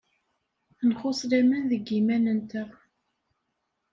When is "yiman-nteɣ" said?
1.93-2.69